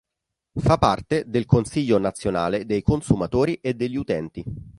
[0.55, 4.43] Fa parte del Consiglio nazionale dei consumatori e degli utenti.